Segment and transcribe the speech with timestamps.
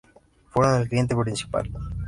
[0.49, 1.69] Fueron el cliente principal.